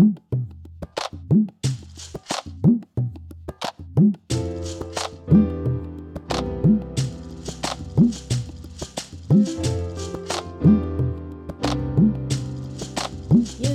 [0.00, 0.14] ゆう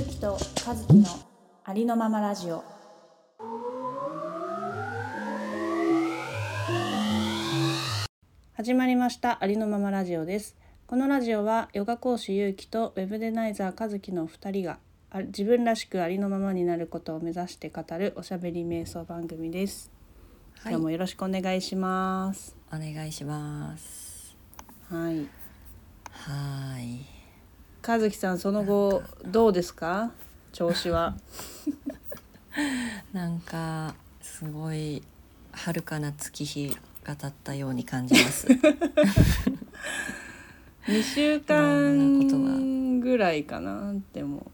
[0.02, 0.36] きと
[0.66, 1.06] 和樹の
[1.62, 2.64] ありのままラジオ。
[8.54, 10.56] 始まりましたありのままラジオです。
[10.88, 14.80] このラジオはヨガ講師ゆうきとウェブデザイナー和樹の2人が
[15.22, 19.90] 自分らしくありのままになることを目指して語るおしゃべり瞑想番組です、
[20.60, 20.72] はい。
[20.72, 22.56] 今日もよろしくお願いします。
[22.72, 24.36] お願いします。
[24.90, 25.28] はい。
[26.10, 27.04] はーい。
[27.86, 30.12] 和樹さんその後どうですか？
[30.52, 31.16] 調子は？
[33.12, 35.02] なんかすごい
[35.52, 38.48] 遥かな月日が経ったように感じます。
[40.86, 44.36] 2週間ぐらいかなでも。
[44.36, 44.52] ん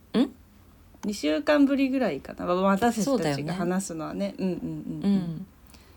[1.05, 2.47] 2週間ぶりぐらいかな。
[2.47, 4.35] まあ私たちが話すのはね。
[4.39, 5.15] うんうんううん。
[5.17, 5.47] ん。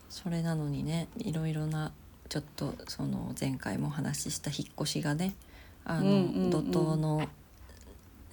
[0.10, 1.92] それなのにねいろいろな
[2.30, 5.34] ちょっとその前回もお話しした引っ越しがね
[5.84, 6.50] あの、うんうんうん。
[6.50, 7.28] 怒涛の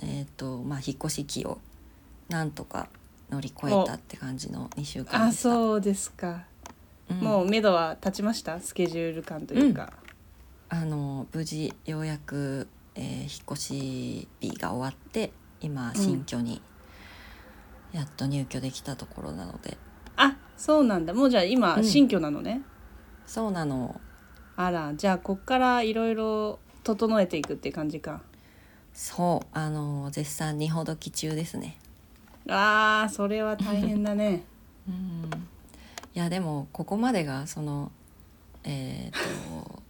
[0.00, 1.58] えっ、とまあ引っ越し期を
[2.28, 2.88] なんとか
[3.30, 5.42] 乗り越えたって感じの2週間あでした。
[5.42, 6.44] そうですか、
[7.10, 7.16] うん。
[7.18, 8.60] もう目処は立ちました？
[8.60, 9.92] スケジュール感というか、
[10.68, 15.32] あの無事ようやく、えー引っ越し日が終わって
[15.62, 16.60] 今新居に
[17.92, 19.78] やっと入居できたところなので、
[20.16, 21.14] あそうなんだ。
[21.14, 21.84] もうじゃあ今うん。
[21.84, 22.62] 新居なのね、
[23.26, 24.00] そうなの。
[24.56, 28.20] あらじゃあこっからいろいろ整えていくっていう感じか。
[28.92, 31.78] そうあの絶賛荷ほどき中ですね。
[32.48, 34.44] あーそれは大変だね。
[34.88, 35.30] うん。
[36.14, 37.90] いやでもここまでがその
[38.64, 39.82] えっ、と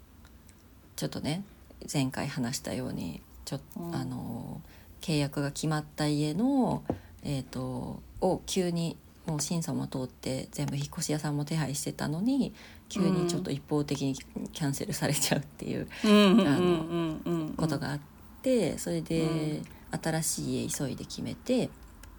[0.97, 1.43] ちょっとね
[1.93, 3.95] 前回話したようにちょっと、うん。
[3.95, 4.61] あの
[5.03, 6.83] 契約が決まった家の
[7.25, 12.53] えっ、とを急にもう審査も通って全部引っ越し屋さんも手配してたのに
[12.89, 18.01] 急にちょっと一方的にキャンセルされちゃうっていうあのことがあっ
[18.43, 19.63] てそれでうん。
[20.03, 21.69] 新しい家急いで決めて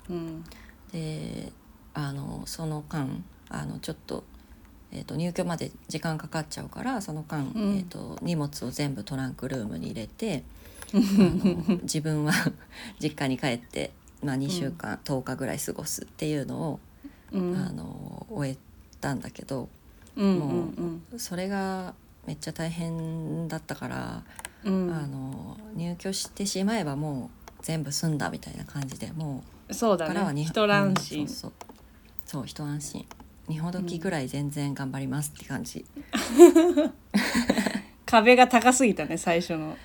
[0.09, 0.43] うん。
[0.91, 1.51] で
[1.93, 4.23] あのその間あのちょっと,、
[4.91, 7.47] えー、と入居まで時間かかっちゃうからその間、ん。
[7.55, 10.43] えー、と荷物を全部トランクルームに入れて
[10.93, 12.33] 自分は
[13.01, 13.91] 実家に帰って、
[14.23, 16.79] まあ、2週間、10日ぐらい過ごすっていうのを、
[17.31, 17.55] うん。
[17.55, 18.57] あの終え
[19.01, 19.67] たんだけど
[20.15, 20.51] うんもう
[21.11, 21.19] うん。
[21.19, 21.95] それが
[22.27, 24.23] めっちゃ大変だったから、
[24.63, 24.93] うん。
[24.93, 31.53] あの入居してしまえばもう全部済んだみたいな感じでもうそうだからは一安心、そう
[32.25, 32.45] そう。
[32.45, 33.05] 一安心
[33.47, 35.85] 二ほどきぐらい全然頑張りますって感じ、
[38.05, 39.75] 壁が高すぎたね最初の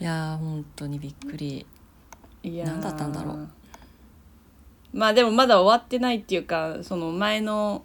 [0.00, 1.66] いやー本当にびっくり。
[2.42, 2.68] いやー。
[2.68, 3.48] 何だったんだろう。
[4.92, 7.84] まあでもまだ終わってないっていうかその前の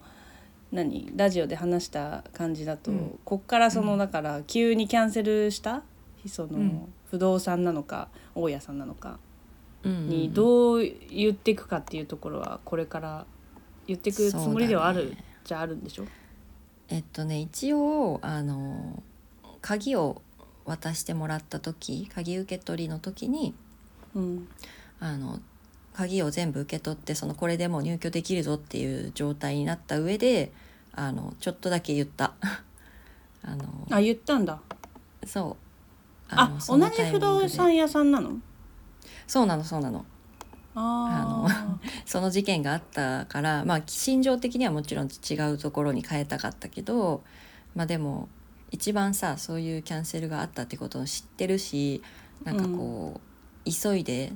[0.72, 3.20] 何ラジオで話した感じだと、うん。
[3.26, 5.84] こっからその、だから急にキャンセルした？
[6.28, 6.94] その、うん。
[7.10, 9.20] 不動産なのか大家さんなのか
[9.84, 13.26] にうどう言っていくかっていうところはこれから
[13.86, 16.06] 言っていくつもりではある、ねじゃあるんでしょ？
[16.88, 19.04] えっとね一応あの
[19.62, 20.22] 鍵を
[20.66, 23.54] 渡してもらった時鍵受け取りの時に
[24.16, 24.48] うん。
[25.00, 25.40] あの
[25.94, 30.52] 鍵を全部受け取ってそのこれでもう入居できるぞっていう状態になった上で
[30.94, 32.34] あのちょっとだけ言った。
[33.46, 34.60] あのあ言ったんだ。
[35.26, 35.58] そ
[36.32, 36.34] う。
[36.34, 38.38] あの同じ不動産屋さんなの？
[39.28, 40.06] そうなのそうなの。
[40.76, 47.22] ああ その事件があったからまあ心情的にはもちろん違うところに変えたかったけど
[47.76, 48.28] まあでも
[48.74, 52.02] 一番さそういうキャンセルがあったってことを知ってるし
[52.44, 53.22] なんかこ
[53.66, 54.34] う、急いで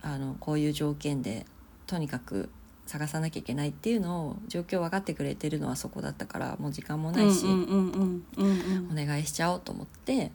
[0.00, 1.44] あのこういう条件で
[1.86, 2.48] とにかく
[2.86, 10.30] 探さなきゃいけないっていうのを状況分かってくれてるのはそこだったからもう時間もないし、うんうんうんうんうんお願いしちゃおうと思って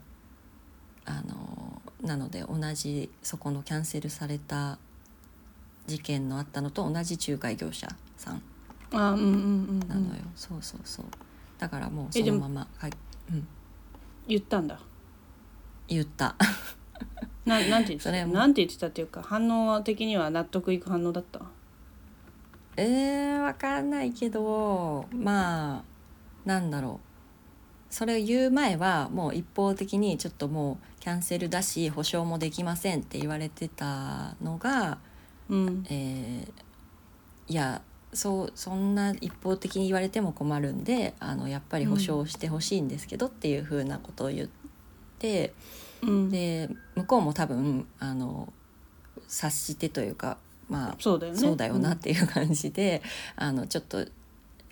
[1.05, 4.77] あのなので同じそこのキャンセルされた
[5.87, 7.87] 事件のあったのと同じ仲介業者
[8.17, 8.41] さん。
[8.91, 11.05] あうんうんうんうなのよ、んそうそうそう。
[11.58, 12.91] だからもうそのまま、はい
[13.31, 13.47] うん、
[14.27, 14.79] 言ったんだ。
[15.87, 16.35] 言った。
[17.45, 18.33] ななんて言ってそれも。
[18.33, 21.41] たなんて言ってたっていうか反応的には納得いく反応だった？
[22.77, 25.83] えー、わかんないけどまあ
[26.45, 27.93] なんだろう。
[27.93, 34.97] それを言う前はもう一方的にちょっともうキャンセルだし保証もできませんって言われてたのが
[35.49, 35.85] うん。
[35.89, 36.51] えー
[37.47, 37.83] いや
[38.16, 44.47] そうそんな一方的に言われても困るんであのやっぱり保証してほしいんですけどっていうふうなことを言っ
[45.20, 45.53] て、
[46.02, 46.29] うん。
[46.29, 48.52] で向こうも多分あの
[49.28, 50.38] 察してというか
[50.70, 51.40] まあそうだよね。
[51.40, 53.02] そうだよなっていう感じで、
[53.35, 54.00] あのちょっと,、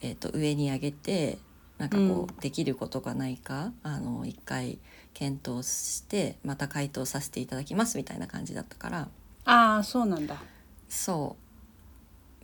[0.01, 1.37] えー、と上に上げて
[1.77, 2.27] なんかこう、うん。
[2.39, 4.79] できることがないかあの一回
[5.13, 9.07] 検討してまた回答させていただきますみたいな感じだったから。
[9.45, 10.41] ああそうなんだ。
[10.87, 11.35] そ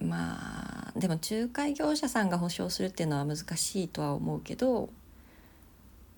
[0.02, 0.06] う。
[0.06, 0.59] ま
[0.96, 4.90] あでも仲介業者さんが保証するっていうのは難しいとは思うけど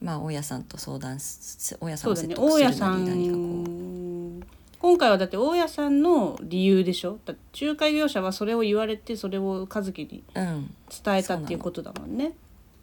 [0.02, 3.42] まあ大家さんと相談す大家さんを説得する大家さなり何かこう。
[3.42, 4.42] ん
[4.80, 7.20] 今回はだって大家さんの理由でしょ？
[7.24, 12.32] だ仲介業者はそれを言われてそれを和樹にうん、伝えたっていうことだもんね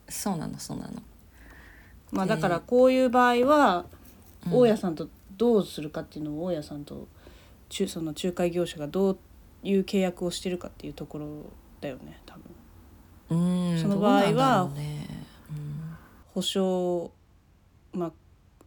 [0.08, 1.02] そうなのそうなの。
[2.12, 3.84] まあでだからこういう場合は
[4.46, 7.08] うん大家さんとどうするかっていうのを大家さんと
[7.68, 9.18] 中その仲介業者がどう
[9.64, 11.26] いう契約をしてるかっていうところ
[11.80, 12.42] だよね多分。
[13.30, 15.06] うんその場合はね。
[15.50, 15.96] うん。
[16.34, 17.10] 保証
[17.92, 18.12] まあ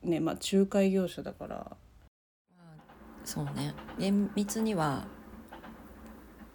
[0.03, 1.77] ねまあ仲介業者だから。
[3.23, 3.73] そうね。
[3.99, 5.05] 厳密には、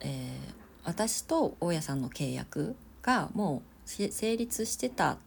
[0.00, 0.56] えー
[0.87, 5.19] 私と大家さんの契約がもうし成立してたっ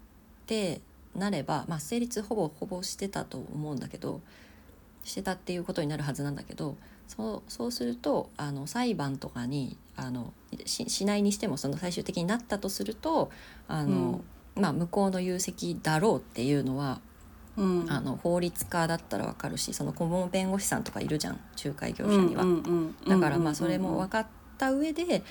[0.45, 0.79] て
[1.13, 4.21] なれば、まあ、成立ほぼほぼしてたと思うんだけど
[5.03, 6.77] してたっていうことになるはずなんだけど
[7.09, 10.33] そうそうするとあの裁判とかにあの
[10.65, 13.31] ししないにしてもその最終的になったとすると
[13.67, 14.21] あの、
[14.55, 17.01] まあ、向こうの有責だろうっていうのは
[17.57, 17.85] うん。
[17.91, 22.43] あの法律家だったらわかるしその顧問弁護士さんとかいるじゃん仲介業者には。
[22.43, 25.23] うんうんうんだからまあそれうんうんうんも分かった上で、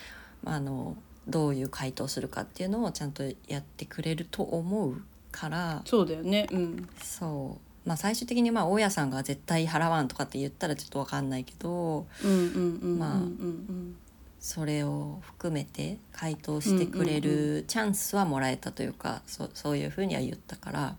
[0.43, 5.00] まあ、あのどういう回答するかっていうのをちゃんとやってくれると思う
[5.32, 5.82] から。
[5.85, 6.47] そうだよね。
[6.53, 6.88] うん。
[7.03, 7.88] そう。
[7.88, 12.06] まあ最終的にまあ大家さんが絶対払わんとかって言ったらちょっと分かんないけど。
[12.23, 13.97] うんうんうんうんまあうん
[14.40, 20.96] それを含めて回答してくれるチャンスはもらえたというか、そそういうふうには言ったから、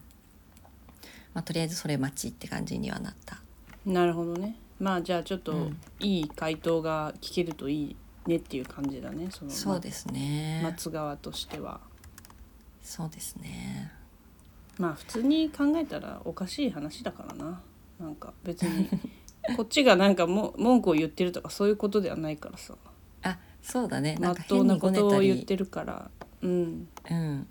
[1.33, 3.35] まあ、とりあえずそれ待ちって感じにはなった。
[3.35, 3.49] うん
[3.85, 4.55] なるほどね。
[4.79, 5.77] まあじゃあちょっとうん。
[5.99, 7.95] いい回答が聞けるといい
[8.27, 11.81] ねっていう感じだねそのそうですね、ま松側としては。
[12.81, 13.91] そうですね。
[14.77, 17.61] まあ普通に考えたらおかしい話だからな。
[17.99, 18.89] なんか別に
[19.57, 22.75] こっちがなんかも文句を言ってるとかそういうことではないからさ。
[22.85, 22.88] あ
[23.61, 24.17] そうだね。
[24.19, 26.09] まっとうなことを言ってるから。
[26.41, 26.87] うん。
[27.09, 27.47] うん、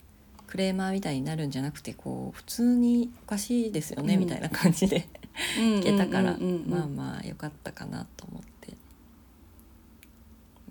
[0.46, 4.20] クレーマーみたいになるんじゃなくてこう普通におかしいですよね、うん。
[4.20, 5.08] みたいな感じで
[5.58, 8.74] いけたから、まあまあよかったかなと思って。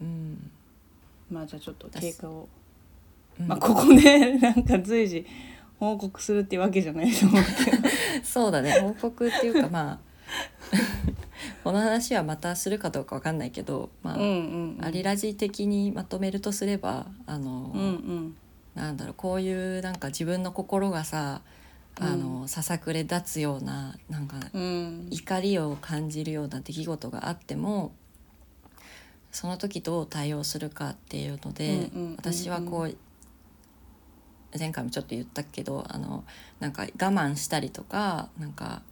[0.01, 0.51] うん、
[1.31, 2.49] まあじゃあちょっと経過を。
[3.39, 3.47] うん。
[3.47, 5.25] まあここね なんか随時
[5.79, 7.77] 報告するっていうわけじゃないと思うけど
[8.23, 8.79] そうだね。
[8.79, 9.99] 報告っていうかまあ
[11.67, 14.85] この話はまたするかどうかわかんないけどまあ、うんうんうん。
[14.85, 18.37] アリラジ的にまとめるとすればあの、うんうん。
[18.73, 21.41] なんだろうこういうなんか自分の心がさ
[21.99, 25.07] あの、ささくれ立つようななんかうん。
[25.11, 27.91] 怒りを感じるような出来事があっても
[29.33, 32.15] その時どう対応するかっていうので、うんうんうんうん。
[32.15, 32.97] 私はこう
[34.57, 36.23] 前回もちょっと言ったけどあの
[36.61, 38.83] なんか我慢したりとかなんか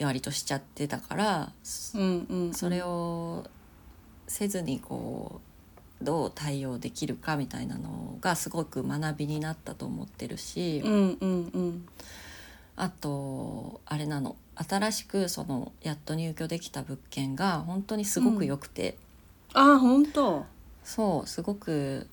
[0.00, 1.52] 割としちゃってたから、
[1.94, 3.44] うんうんそれを
[4.26, 5.40] せずにこ
[6.00, 10.80] うどう対応できるかみたいなのがすごく学びになったと思ってるし。
[10.84, 11.88] うんうんうん。
[12.76, 14.36] あとあれなの。
[14.56, 18.96] 新しくそのやっと入居できた物件が本当にすごく良くて、
[19.52, 20.44] あ本当。
[20.84, 22.06] そうすごく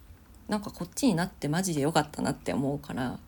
[0.47, 3.19] なんかこっちになってマジで良かったなって思うから。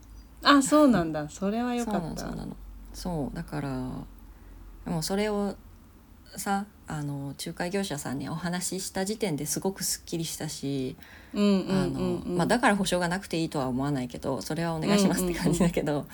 [0.44, 1.30] あそうなんだ。
[1.30, 2.00] それはよかった。
[2.00, 2.56] のそうなの。
[2.94, 3.92] そうだから
[4.86, 5.56] でもそれを
[6.36, 10.96] さあの仲介業者さんにお話しした時点ですごくすっきりしたし、
[12.48, 16.08] だから保証がなくていいとは思わないけどそれはお願いしますって感じだけど、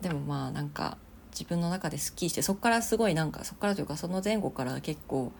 [0.00, 0.98] でもまあなんか
[1.32, 5.32] 自分の中ですっきりしてそこからすごいなんかそこからというかその前後から結構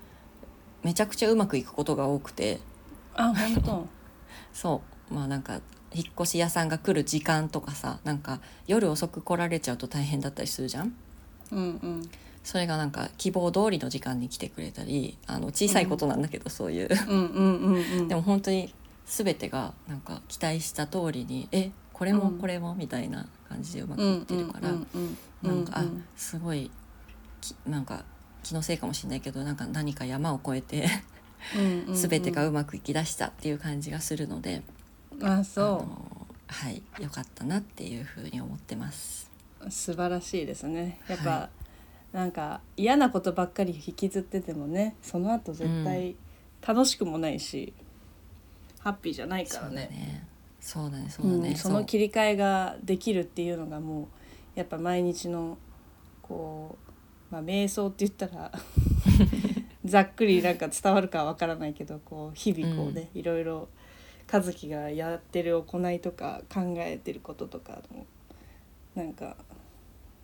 [0.83, 2.61] めちゃくちゃうまくいくことが多くて。
[3.15, 3.87] あ本当。
[4.53, 5.15] そう。
[5.15, 5.61] まあなんか
[5.95, 10.95] 引っ越し屋さんが来る時間とかさなんか夜遅く来られちゃうと大変だったりするじゃん？
[11.51, 12.11] うんうん。
[12.45, 16.89] それがなんか希望通りの時間に来てくれたりあの小さいことなんだけど、そういう。
[17.09, 18.09] うんうんうんうん。
[18.09, 18.75] でも本当に
[19.07, 22.39] 全てがなんか期待した通りに「えこれもうん。
[22.39, 24.71] これも」みたいな感じでうまくうんいってるから、
[25.43, 25.85] なんか、
[26.17, 26.71] すごい
[27.41, 28.05] きなんか
[28.43, 30.89] 気のせいかもしれないけどなんか何か山を越えて
[31.95, 34.63] 全てがうまくいきだしたっていう感じがするので、
[35.23, 39.31] ああそのはい良かったなっていうふうに思ってます。
[39.65, 41.01] う素晴らしいですね。
[41.09, 41.49] やっぱ、は
[42.13, 46.17] なんか嫌なことばっかり引きずっててもねその後絶対
[46.67, 47.73] 楽しくもないし、
[48.81, 49.75] ハッピーじゃないからね。
[49.75, 50.27] ね。
[50.63, 54.07] そうだねそうだね、うん、その切り替えができるっていうのがもう
[54.55, 55.59] やっぱ毎日の
[56.23, 56.79] こ
[57.31, 58.53] う、まあ、瞑想って言ったら
[59.85, 63.69] ざっくりなんか伝わるかわからないけどこう日々こうね、いろいろ
[64.33, 68.07] 和樹がやってる行いとか考えてることとかの
[68.95, 69.37] なんか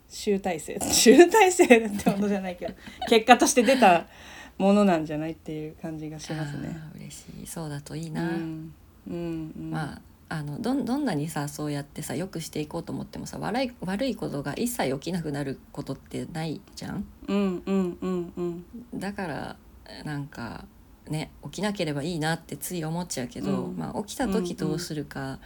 [0.09, 2.73] 集大成集大成ってことじゃないけど
[3.07, 4.07] 結果として出た
[4.57, 6.75] ものなんじゃないっていう感じがしますね。
[6.95, 7.47] 嬉しい。
[7.47, 8.73] そうだといいうんな、うん
[9.07, 10.01] うん、まあ
[10.31, 17.05] あのどんどんなにさそうやってさよくしていこうと思ってもさ悪い悪いことが一切起きなくなることってないじゃん。
[17.27, 18.65] うんうんうんうん。
[18.99, 19.55] だから
[20.03, 20.65] なんか
[21.09, 23.77] ね起きなければいいなってつい思っちゃうけど、うん。
[23.77, 25.39] まあ、起きた時どうするか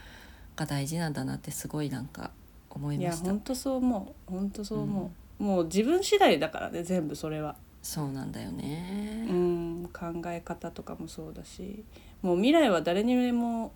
[0.56, 2.30] が大事なんだなってすごいなんか
[2.70, 3.26] 思いいました。
[3.26, 4.30] や本当そう思う。
[4.30, 11.84] 本当そう思う、もう自分次第だからね全部それは、そうなんだよね、うん、考え方とかもそうだし。
[12.22, 13.72] もう未来は誰にも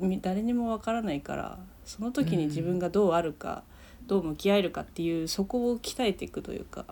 [0.00, 3.64] み誰にもわからないからその時に自分がどうあるか、
[4.06, 6.84] どう向き合えるかっていうそこを鍛えていくというか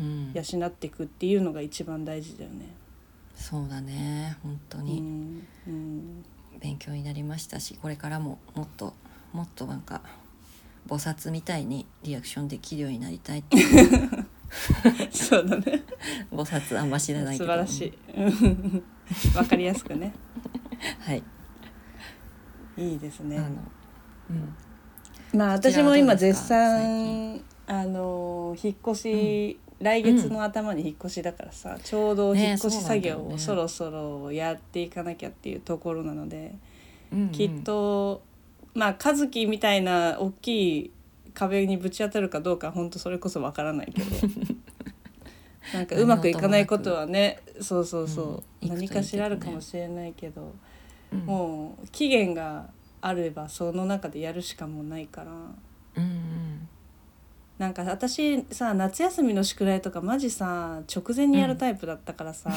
[0.00, 2.66] うん、養っていくっていうのが一番大事だよね。
[3.36, 5.00] そうだね本当うに。
[5.00, 6.24] んうん、
[6.60, 8.94] 勉強になりましたしこれからももっと
[9.32, 10.02] もっとなんか
[10.88, 13.58] 菩薩みたいにリアクションできるようになりたいって。
[15.10, 15.82] そうだね。
[16.30, 17.46] 菩薩あんま知らないけど。
[17.46, 17.98] 素晴らしい。
[18.16, 18.84] うん。
[19.34, 20.12] わかりやすくね。
[21.00, 21.22] はい。
[22.76, 23.36] いいですね。
[24.30, 24.54] うん。
[25.38, 36.54] まあ私も今絶賛あの引っ越し、来月の頭に引っ越しだからさ、ちょうどね引っ越し作業をそろそろやっていかなきゃっていうところなので、
[37.12, 37.28] うんうん。
[37.28, 38.22] きっと
[38.72, 40.90] まあ和樹みたいな大きい
[41.34, 44.28] 壁にぶち当たるかどうか本当それこそわからないけど
[45.74, 48.26] なんかうまくいかないことはねそうそうそう、
[48.62, 50.54] うん何かしらあるかもしれないけど。
[51.12, 51.18] うん。
[51.20, 52.70] もう期限が
[53.02, 55.32] あればその中でやるしかもうないから。
[55.32, 56.23] うんうん
[57.58, 62.50] なんか私さ夏休みの宿題とかマジさ直前にやるタイプだったからさ、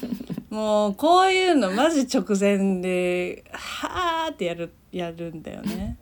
[0.50, 5.96] もうこういうのマジ直前ではーってやるやるんだよね。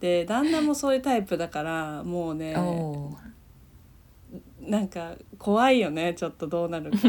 [0.00, 2.54] で旦那もそういうタイプだからもうね
[4.60, 6.98] なんか怖いよねちょっとどうなるか。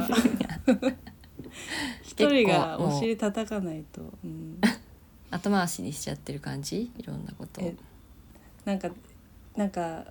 [2.03, 4.01] 一人がお尻叩かないと。
[4.23, 4.59] うん
[5.31, 6.91] 後回しにしちゃってる感じ？
[6.97, 7.61] いろんなこと
[8.65, 8.89] なんか
[9.55, 10.05] なんか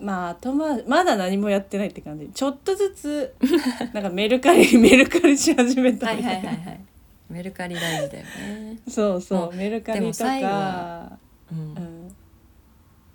[0.00, 2.28] まあ後回まだ何もやってないって感じ。
[2.28, 3.34] ちょっとずつ
[3.92, 6.80] なんかメルカリ メルカリし始めたはいみたいいはいはい。
[7.28, 11.18] メルカリ大事だよね、そうそもうメルカリとかは、
[11.52, 11.58] うん。
[11.58, 12.16] うん、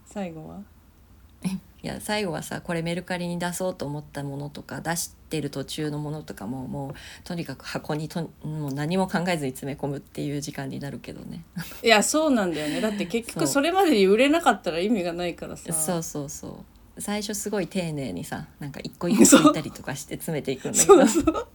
[0.05, 0.61] 最後は？
[1.83, 6.93] いや最後はさこれメルカリに出そうと思ったものとか出してる途中のものとかももう
[7.25, 11.43] とにかく箱にともう何も考えずに詰め込むっていう時間になるけどね。
[11.83, 12.79] いやそうなんだよね。
[12.79, 15.73] だって結局それまでに売れなかったら意味がないからさ。
[15.73, 16.63] そうそうそ
[16.97, 17.01] う。
[17.01, 21.47] 最初すごい丁寧にさなんか一個一個引いたりとかして詰めていくんだけど。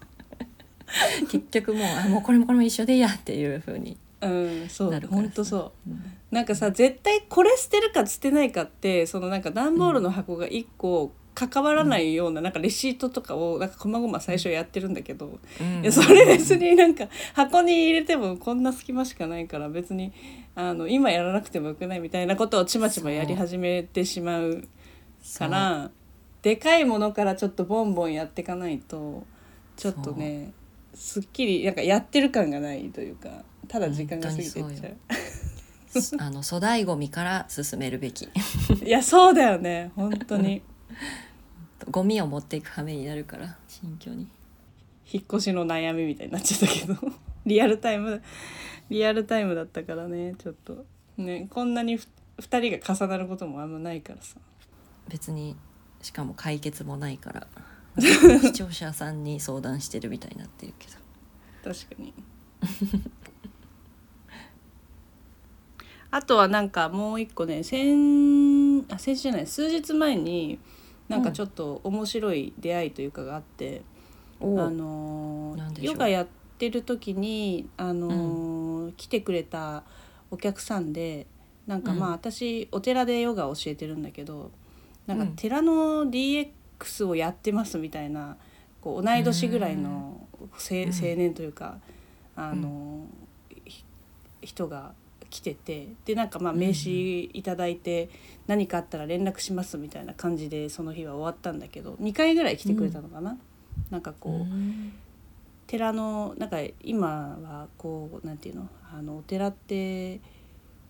[1.30, 5.90] 結局もうあもうこれもこれも一緒でいいやっていう風にうんそう本当そう。
[6.34, 15.82] なんかさ絶対これ捨てるか捨てないかってそのなんか段ボールの箱が1個関わらないような,、なんかレシートとかをなんかこまごま最初やってるんだけど、うん。
[15.82, 20.12] いやそれ別になんか箱に入れてもこんな隙間しかないから別に
[20.56, 24.64] あの今やらなくてもよくないみたいなことをちまちまやり始めてしまう。
[25.36, 25.90] から
[26.42, 29.24] でかいものからちょっとボンボンやっていかないと
[29.76, 30.52] ちょっとね
[30.98, 34.96] すっきりなんかやってる感がないというかただ時間が過ぎていっちゃう。
[36.20, 38.28] あの粗大ごみから進めるべき。
[38.84, 39.92] いやそうだよね。
[39.94, 40.62] 本当に。
[41.90, 44.26] ゴミを持っていく羽目になるから新居に。
[45.10, 46.96] 引っ越しの悩みみたいになっちゃったけど。
[47.46, 48.22] リアルタイム
[48.90, 50.84] リアルタイムだったからねちょっと。
[51.16, 52.06] ねこんなにふ
[52.38, 54.36] 2人が重なることもあんまないからさ。
[55.08, 55.56] 別に
[56.02, 57.46] しかも解決もないから
[58.40, 60.94] 視聴者さんに相談してるみたいになってるけど。
[61.74, 62.14] 確かに。
[66.10, 70.58] あとはなんかもう一個ね先あ先週じゃない数日前に
[71.08, 73.82] なんかちょっと面白い出会いというかがあって、
[74.40, 75.94] おあのなんでしょう。
[75.94, 76.26] ヨガやっ
[76.58, 79.84] てる時に、あのー来てくれた
[80.30, 81.26] お客さんで
[81.66, 82.14] なんかまあうん。
[82.14, 84.50] 私お寺でヨガを教えてるんだけど
[85.06, 85.36] なんかうん。
[85.36, 86.48] 寺の DX
[87.04, 88.36] をやってますみたいな
[88.80, 91.78] こう同い年ぐらいの青年というか、
[92.36, 93.06] あの
[93.64, 93.84] ひ
[94.42, 94.92] 人が
[95.30, 98.08] 来ててでなんかまあ名刺いただいて
[98.46, 103.36] 何かあったら連絡しますみたいな感じでその日は終わったんだけど2回ぐらい来てくれたのかな。
[103.90, 104.92] なんかこう、うん。
[105.66, 110.20] 寺のなんか今はこうなんていうのあのお寺って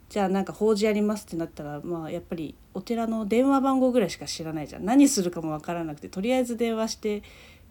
[0.08, 4.84] じゃあなんか法事やりますってなったらまあやっぱりお寺の電話番号ぐらいしか知らないじゃん。
[4.84, 7.22] 何するかも分からなくてとりあえず電話して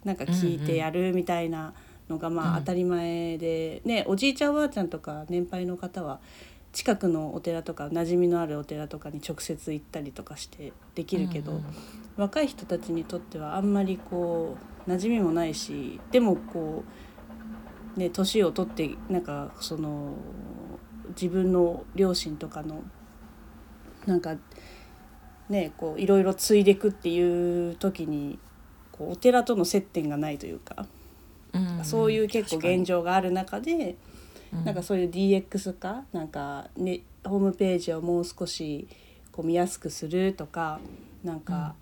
[0.04, 1.74] なんか聞いてやるみたいな
[2.08, 2.60] のがまあうん。
[2.60, 6.20] 当たり前で、ねおじいちゃんおばあちゃんとか年配の方は
[6.72, 11.60] 近くのお寺とか馴染みのあるお寺とかに直接行ったりとかしてできるけど、
[12.16, 16.84] 若い人たちにとってはあんまりこう馴染みもないしでもこ
[17.96, 20.12] うね年を取ってなんかその
[21.08, 22.82] 自分の両親とかの
[24.06, 24.36] なんか
[25.48, 28.38] ねこういろいろ継いでくっていう時に
[28.92, 30.86] こうお寺との接点がないというか、
[31.52, 31.84] うん。
[31.84, 33.96] そういう結構現状がある中で、
[34.64, 38.88] なんかそういう DX 化なんか、ね、ホームページをもう少し
[39.30, 40.80] こう見やすくするとか
[41.22, 41.74] なんか、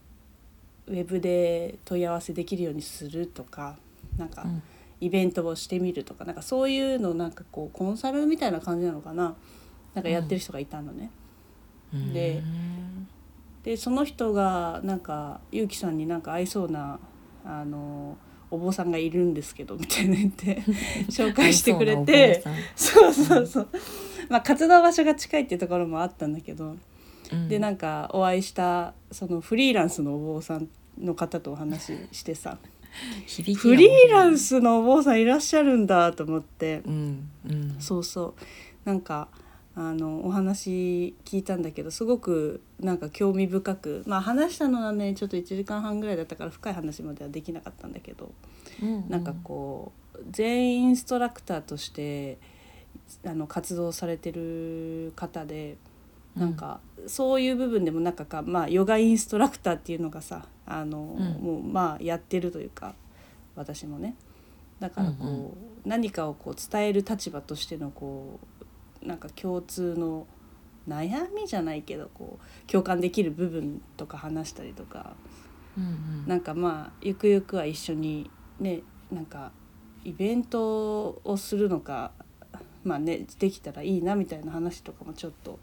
[0.86, 3.76] ウェブで問い合わせできるようにするとか
[4.16, 4.62] なんかうん
[5.00, 9.34] イベントをしてみるとかなんかそういうのなんかこうコンサルみたいな感じなのかな
[9.94, 11.10] なんかやってる人がいたのね。
[11.94, 12.42] うんで
[13.62, 17.00] でその人がなんかゆうきさんになんか合いそうな
[17.44, 18.16] あの
[18.48, 20.62] お坊さんがいるんですけどみたいな言って
[21.10, 22.44] 紹介してくれて。
[22.76, 23.68] そうそうそう。
[24.28, 26.76] まあ活動場所が近いっていうところもあったんだけど、
[27.48, 32.58] でなんんかお会いしたそのフリーランスのお坊さんの方とお話ししてさ、
[33.26, 38.34] フリーランスのお坊さんいらっしゃるんだと思って、うんうんそうそ
[38.84, 38.88] う。
[38.88, 39.28] なんか
[39.74, 48.32] あのお話聞いたんだけどすごくなんか興味深くまあ話したのはねちょっと1時間半ぐらいだったから深い話まではできなかったんだけど、
[48.82, 52.38] うんなんかこう全員インストラクターとして
[53.26, 55.76] あの活動されてる方で
[56.36, 61.42] なんかそういう部分でもなんかかまあヨガインストラクターっていうのがさあの、うん。
[61.42, 62.94] もうまあやってるというか
[63.54, 64.14] 私もね。
[64.80, 65.52] だからこう、うんうん。
[65.86, 68.40] 何かをこう伝える立場としてのこ
[69.02, 70.26] うなんか共通の
[70.88, 75.14] 悩みじゃないけどこう共感できる部分とか話したりとか。
[75.78, 76.24] うんうん。
[76.26, 79.52] なんかまあゆくゆくは一緒にねなんか
[80.04, 82.12] イベントをするのか
[82.84, 85.58] まあねできたらいいなみたいな話とかもちょっと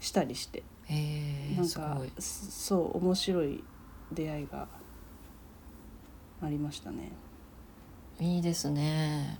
[0.00, 0.64] したりして。
[0.86, 3.64] へえすなんかそそう面白い
[4.12, 4.68] 出会いが
[6.42, 7.12] ありましたね。
[8.20, 9.38] いいですね。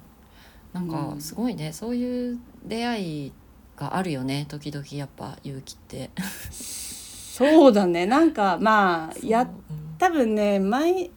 [0.73, 0.89] なんうん。
[0.89, 3.33] かすごいね、そういう出会い
[3.77, 4.47] があるよね。
[4.49, 6.11] 時々やっぱ勇気って。
[6.51, 8.07] そうだね。
[8.07, 11.11] なんかまあや そう多分ね毎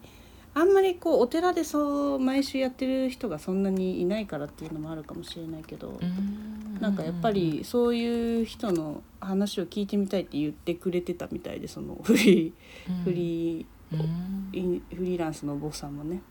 [0.56, 6.06] あんまりこうお寺でそう毎週やってる人がそんなにいないからっていうのもあるかもしれないけど、うん。
[6.06, 6.50] うん
[6.82, 12.54] なんかやっぱりそういう人の話を聞いてみたいって言ってくれてたみたいでそのフリ
[12.90, 12.96] うん。
[12.96, 14.00] ーフリうん。
[14.52, 16.22] ーフリーランスのお坊さんもね。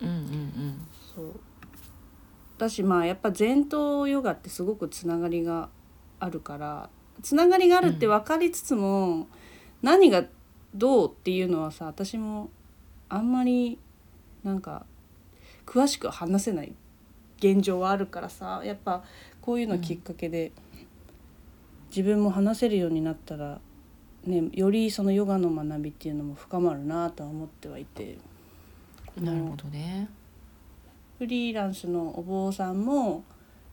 [0.00, 1.40] うんうんそう。
[2.56, 5.68] だしまあやっぱ前頭ヨガってすごくつながりが
[6.20, 6.90] あるから
[7.22, 9.26] つながりがあるって分かりつつも、
[9.82, 10.24] 何が
[10.74, 12.50] どうっていうのはさ私も
[13.08, 13.78] あんまり
[14.44, 14.86] なんか
[15.66, 16.72] 詳しく話せない
[17.38, 19.04] 現状はあるからさやっぱ
[19.40, 20.52] こういうのきっかけで、
[21.88, 23.60] 自分も話せるようになったら、
[24.24, 28.14] ね、よりそのヨガの学びっていうのも深まるなとは思ってはいて。
[28.14, 28.20] うん
[29.24, 30.08] なるほどね
[31.18, 33.24] フリーランスのお坊さんも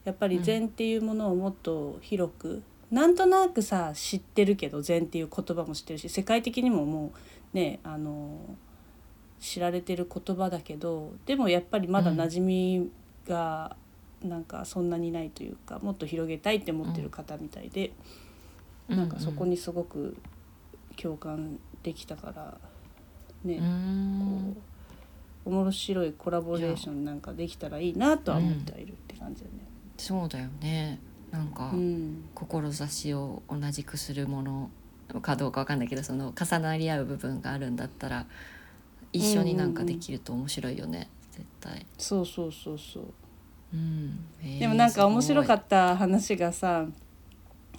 [0.03, 7.11] やっぱり禅っていうものをもっと広く、なんとなくさ知ってるけど禅っていう言葉も知ってるし世界的にもも
[7.53, 8.39] うねあの
[9.45, 12.89] 知られてる言葉だけどでもやっぱりまだ馴染み
[13.27, 13.75] が
[14.23, 17.91] なんかそんなにないというかもっと広げたいって思ってる方みたいで、
[18.89, 20.17] なんかそこにすごく
[20.99, 22.57] 共感できたから
[23.43, 24.57] ね、うん。
[25.43, 29.51] こう面白いコラボレーションなんかできたらいいなとは思ってはいるって感じだね。
[29.97, 30.99] そうだよね。
[31.29, 34.71] なんか、うん、志を同じくするもの
[35.21, 38.25] かどうかわかんないけどその重なり合う部分があるんだったら
[39.17, 43.03] 一緒になんかできると面白いよね、絶対、そうそうそうそう。
[43.73, 44.19] うん。
[44.41, 46.85] えーでもなんか面白かすった話がさ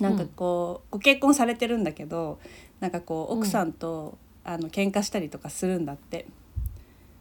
[0.00, 2.38] なんかこう、ご結婚されてるんだけど
[2.80, 6.26] なんかこううん奥さんと、あの喧嘩したりとかするんだって。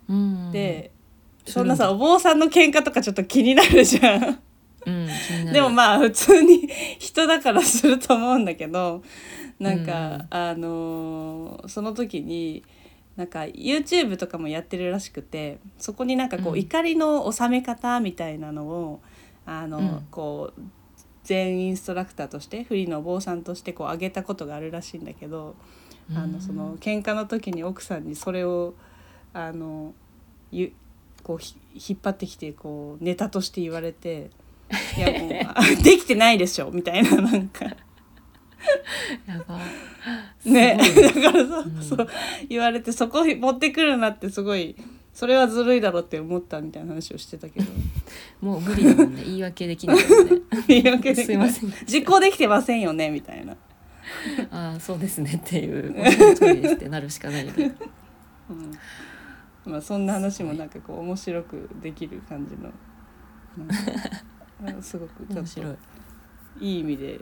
[0.09, 0.91] うん、で、
[1.45, 1.53] うん。
[1.53, 4.39] そんなさお坊さんの喧嘩とかちょっと気になるじゃん。
[4.85, 5.07] うん、
[5.51, 9.01] でもまあ普通に人だからすると思うんだけど
[9.59, 10.27] なんか、うん。
[10.29, 12.63] あのーその時に
[13.15, 16.59] なんか YouTube とかもやってるらしくてそこになんかこう、うん。
[16.59, 19.01] 怒りの収め方みたいなのを
[19.45, 20.07] あの、うん。
[20.11, 20.61] こう
[21.23, 25.55] 全インストラクターとしてフリーのお坊さんとしてこう上げたことがあるらしいんだけど、
[26.13, 28.75] あのその喧嘩の時に奥さんにそれを
[29.33, 29.93] あの
[30.51, 30.71] ゆ
[31.23, 34.29] こうひ引っ張ってきてこうネタとして言われて
[34.97, 37.65] 「いやもう あできてないでしょ」みたいななんか
[39.27, 39.59] やば。
[40.45, 40.77] ね。
[41.15, 41.81] だからそう,、うん。
[41.81, 42.07] そう
[42.49, 44.75] 言われてそこ持ってくるなってすごい
[45.13, 47.65] それはずるいだろって思ったみたいな話をしてたけど。
[48.41, 50.41] もう無理だもんね言い訳できないもんね。
[50.67, 51.73] 言い訳ですいません。
[51.85, 53.55] 実行できてませんよねみたいな、
[54.51, 57.75] ああそうですねっていうりですってなるしかないよね。
[58.49, 59.71] うん。
[59.71, 62.71] まあ、そんな話もなんかこう面白くできる感じの
[64.81, 65.73] すごくちょっ面白い。
[65.73, 65.77] と
[66.59, 67.19] いい意味で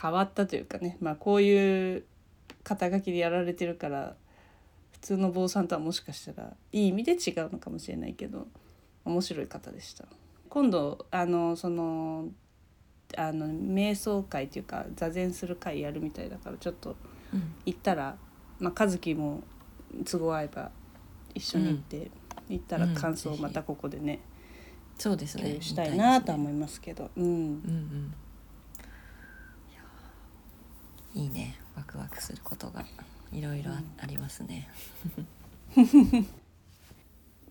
[0.00, 2.04] 変わったというかね、まあ、こういう
[2.64, 4.14] 肩書きでやられてるから
[4.92, 8.46] 普通の坊さんとはもしかしたらいい意味で違うのかもしれないけど
[9.04, 10.04] 面白い方でした。
[10.48, 12.28] 今度あのその
[13.16, 16.96] あの瞑想会っていうか座禅する会やるみたいだからちょっと
[17.32, 17.54] うん。
[17.66, 18.16] 行ったら、
[18.58, 19.42] まあ、和樹も
[20.04, 20.70] 都合合えば
[21.34, 22.10] 一緒に行って、
[22.48, 22.94] 行ったらうん。
[22.94, 24.20] 感想をまたここでね、
[24.98, 25.44] そうですね。
[25.44, 27.24] 共有したいなとは見思いますけど、うん。
[27.24, 28.14] うんうん
[31.14, 31.58] いいね。
[31.76, 32.84] ワクワクすることが
[33.32, 34.68] いろいろありますね。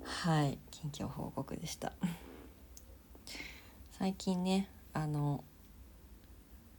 [0.04, 0.58] はい。
[0.71, 1.93] 近況報告でした。
[3.97, 5.43] 最近ねあの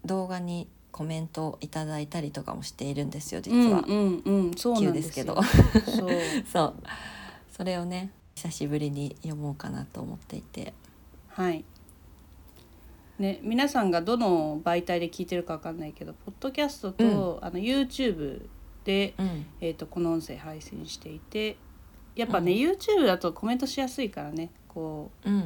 [0.05, 4.55] 動画にコメントをいただいたりとかもしているんですよ実は、うんうんうん。
[4.57, 5.43] そうなんです急よで
[5.87, 6.11] すそう。
[6.53, 6.75] そう。
[7.53, 10.75] それをね久しぶりに読もうかなと思っていて。
[11.29, 11.65] はい
[13.19, 18.47] ね皆さんがどの媒体で聞いてるかわかんないけどポッドキャストと、あの YouTube
[18.85, 19.47] で、うん。
[19.61, 21.57] えー、とこの音声配信していて
[22.17, 22.59] やっぱね、うん。
[22.59, 25.45] YouTube だとコメントしやすいからねこうんうんう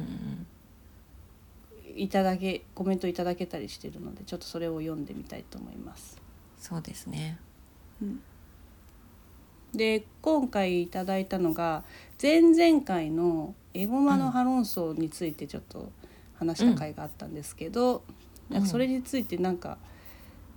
[1.95, 6.21] いただけコメントいただけたりしてるのでちょっとそれを読んでみたいと思います。
[6.59, 7.39] そうですね。
[9.73, 11.83] で今回いただいたのが
[12.21, 15.91] 前々回のエゴマのハロンソについてちょっと
[16.39, 19.77] 話した回があったんですけど、うんなんかそれについてなんか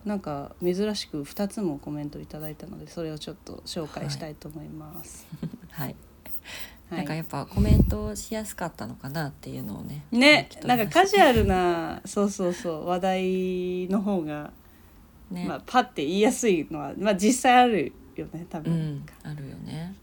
[0.05, 5.27] なんか珍しく2つもコメントいただいたのでそれをちょっと紹介したいと思います。
[5.71, 5.97] はい、
[6.88, 6.99] はい。
[6.99, 14.53] なんかやっぱコメントしやすかったのかなっていうのをねねなんかカジュアルなそうそうそう話題の方が、
[15.31, 19.95] ね、まあ、パッて言いやすいのは、まあ、実際あるよね多分、うんあるよね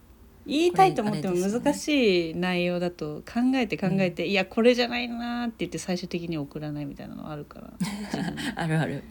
[0.48, 7.72] 言いたいと思っても難しい内容だと考えて考えて、いやこれじゃないなーって言って最終的に送らないみたいなのあるから
[8.56, 9.04] あるある。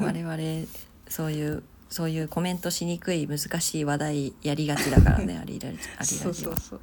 [0.00, 0.66] 我々
[1.08, 6.80] そういうそういうコメントしにくい難しい話題やりがちだからね ありがちありそがちはうそう。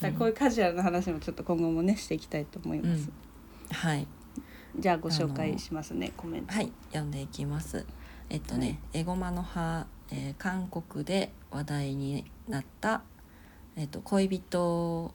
[0.00, 3.10] そうだこういうカジュアルな話もちょっと今後もねしていきたいと思います、
[3.70, 4.06] はい。
[4.78, 6.54] じゃあご紹介しますねコメント。
[6.54, 6.72] はい。
[6.88, 7.84] 読んでいきます。
[8.30, 13.02] えっとね、エゴマの葉、えー韓国で話題になった、
[13.76, 15.12] えっと、恋人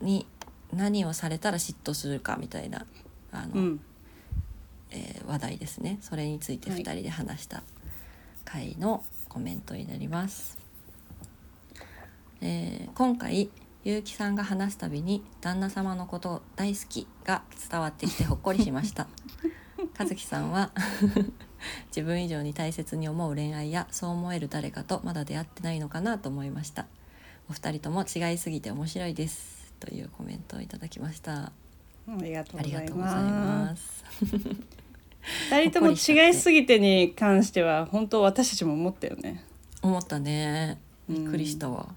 [0.00, 0.26] に
[0.72, 2.86] 何をされたら嫉妬するかみたいな
[3.32, 3.80] あの、うん。
[4.90, 5.98] えー話題ですね。
[6.00, 6.82] それについてはい。
[6.82, 7.62] 2人で話した
[8.44, 10.56] 回のコメントになります、
[12.40, 13.50] えー今回
[13.84, 19.06] 結城さんが話すたびに旦那様のこと大好きが伝わってきてほっこりしました。
[19.96, 20.72] 和樹さんは
[21.94, 26.86] 自分以上に大切に思う恋愛やそう思える誰かとまだ出会ってないのかなと思いました。
[27.48, 29.72] お二人とも違いすぎて面白いです。
[29.78, 31.52] というコメントをいただきました。
[32.08, 34.04] ありがとうあございまます。
[35.50, 39.44] 二人とも違いすぎてに関しては本当私たちも思ったよね。
[39.82, 40.78] 思ったね。
[40.80, 41.94] うんびっくりしたわ、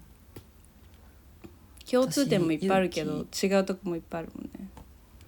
[1.90, 4.68] 共通点もいっぱいあるけど私違うとこもいっぱいあるもんね。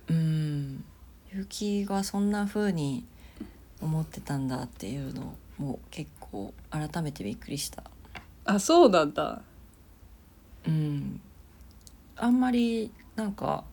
[0.09, 0.85] うん。
[1.33, 3.05] 結城がそんな風に
[3.83, 7.83] 思ってたんだっていうのも結構改めてびっくりした。
[8.45, 9.43] あそうなんだ。
[10.67, 11.21] うん。
[12.17, 13.65] あんまりなんか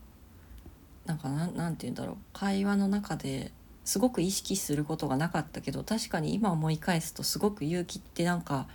[1.05, 2.17] なんかなんなんて言うんだろう。
[2.33, 3.51] 会話の中で
[3.85, 8.67] すごく意識することがなかったけど確かに今思い返すとすごく勇気ってなんか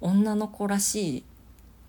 [0.00, 1.24] 女の子らしい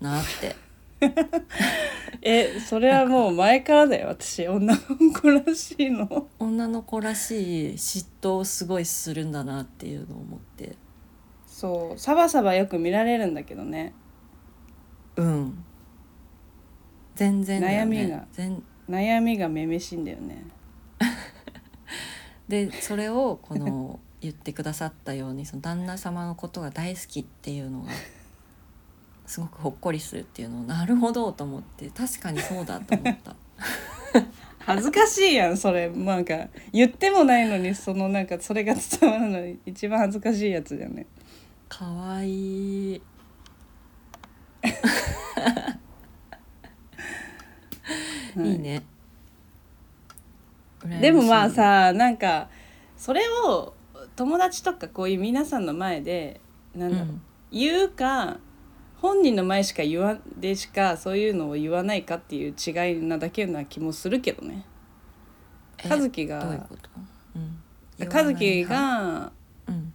[0.00, 0.56] なって
[2.22, 4.08] えそれはもう前からだよ。
[4.08, 4.80] 私女の
[5.12, 6.28] 子らしいの。
[6.38, 10.76] 女の子らしい嫉妬をすごいするんだなっていうのを思って。
[11.46, 11.98] そう。
[11.98, 13.94] サバサバよく見られるんだけどね。
[15.16, 15.64] うん。
[17.14, 17.84] 全然ね。
[17.84, 18.26] 悩みが。
[18.32, 18.62] 全。
[18.88, 20.44] 悩みがめめしいんだよね。
[22.48, 27.90] でそれをこの言ってくださったようにその旦那様のことが大好きっていうのが
[29.26, 33.36] すごくほっこりするっていうのをなるほどと思って確かにそうだと思った。
[34.64, 35.88] 恥ずかしいやんそれ。
[35.90, 41.06] なんか言ってもないのにそのなんかそれが伝わるのに一番恥ずかしいやつじゃね。
[41.68, 43.02] かわいい。
[48.36, 48.82] いいね。
[50.80, 51.00] 羨ましい。
[51.00, 52.48] でもまあさなんか
[52.96, 53.74] それを
[54.14, 56.40] 友達とかこういう皆さんの前で
[56.74, 57.22] なんだろう、うん。
[57.50, 58.38] 言うか
[59.02, 64.64] 本人の前しか言わでしかそういうのを言わないかっていう違いなだけな気もするけどね。
[65.84, 66.76] え和樹が和樹
[67.98, 69.32] 言わない派が
[69.66, 69.92] うん。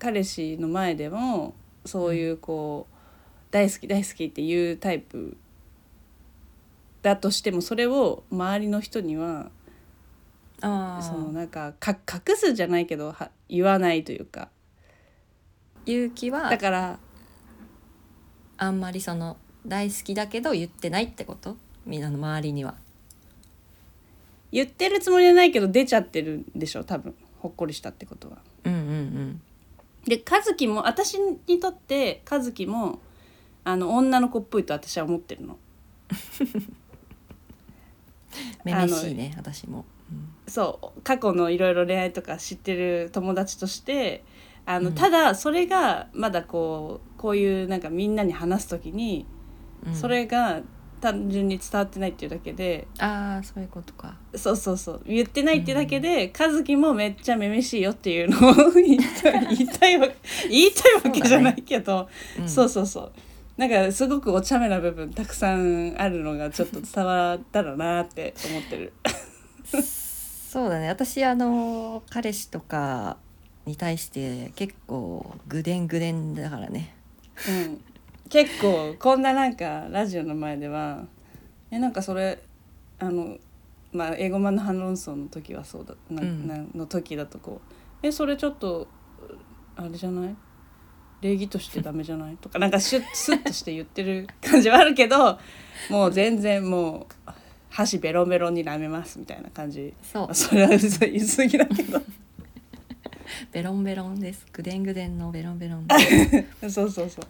[0.00, 2.94] 彼氏の前でもそういうこう
[3.52, 5.36] 大好き大好きっていうタイプ
[7.02, 9.50] だとしてもそれを周りの人には
[10.60, 14.48] あそのあなんかか隠すじゃないけどは言わないというか。
[15.86, 16.98] 勇気はだから
[18.58, 21.56] あんまりその大好きだけど言ってないってこと？
[21.84, 22.74] みんなの周りには。
[24.52, 26.84] 言ってるつもりはないけど出ちゃってるんでしょ？
[26.84, 27.14] 多分。
[27.40, 28.38] ほっこりしたってことは。
[28.64, 29.42] うんうんうん。
[30.04, 33.00] で和樹も私にとって和樹も
[33.64, 35.58] あの女の子っぽいと私は思ってるの。
[38.64, 40.28] めめしいね私も、うん。
[40.46, 44.24] そう過去のいろいろ恋愛とか知ってる友達として
[44.64, 44.94] あの、うん。
[44.94, 49.26] ただそれがまだこうこういうなんかみんなに話す時に、
[49.84, 49.94] うん。
[49.96, 50.60] それが
[51.00, 54.14] 単純に伝わってないっていうだけでああそういうことか。
[54.36, 55.02] そうそうそう。
[55.04, 60.06] 言ってないってだけで、和樹もめっちゃめめしいよっていうのを 言いたい言いたいわ
[60.48, 62.08] 言いたいわけじゃないけど
[62.46, 62.68] そう,、ん。
[62.70, 63.12] そうそう
[63.56, 68.92] なんかすごくお茶目な部分たくさんあるのがちょっと伝わったらなって思ってる。
[69.72, 70.88] そうだね。
[70.90, 73.16] 私あの彼氏とか
[73.66, 76.95] に対して結構ぐでんぐでんだからね
[77.48, 77.80] うん、
[78.28, 81.04] 結構こんななんかラジオの前では
[81.70, 82.42] えなんかそれ
[82.98, 83.36] あの
[83.92, 86.46] まあ英語版の反論争の時はそうだな、うん。
[86.46, 87.60] なの時だとこ
[88.02, 88.88] うえそれちょっと
[89.76, 90.36] あれじゃない？
[91.22, 92.36] 礼儀としてダメじゃない？
[92.36, 95.38] とかなんかシュッスッとして言ってる感じはあるけど
[95.90, 97.30] もう全然もう
[97.70, 99.92] 箸ベロベロに舐めますみたいな感じ。
[100.02, 100.34] そう。
[100.34, 100.80] それは言い
[101.20, 102.00] 過ぎだけど
[103.52, 104.46] ベロンベロンです。
[104.52, 105.88] ぐでんぐでんのベロンベロン
[106.70, 107.26] そうそうそう。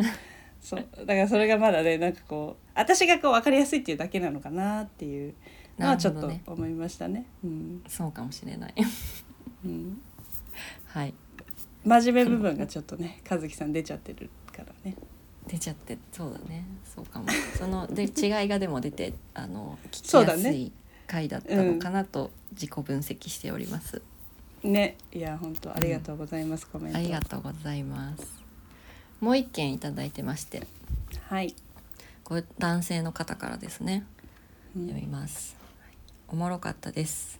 [0.61, 0.87] そう。
[0.99, 5.35] だからそれがまだねなんかこう私がこう分かりやすいっていうだけなのかなっていう
[5.79, 7.27] のはちょっと思いましたね。
[7.45, 7.83] うん。
[7.89, 8.75] そうかもしれない。
[9.65, 10.01] うん、
[10.87, 11.15] はい。
[11.85, 14.97] 真面目部分がちょっとね和樹さん出ちゃってるからね。
[15.47, 16.65] 出ちゃってそうだね。
[16.85, 17.27] そうかも。
[17.57, 20.73] そので違いがでも出てあの聞きやすい
[21.07, 24.03] 回だったのかなと自己分析しております、
[24.67, 26.99] ねいや本当ありがとうございます、コメント。
[26.99, 28.27] ありがとうございます。
[29.21, 30.67] もう一件いただいてまして。
[31.29, 31.55] はい。
[32.25, 34.05] これ男性の方からですね。
[34.77, 34.87] うん。
[34.87, 35.57] 読みます。
[36.29, 37.39] おもろかったです。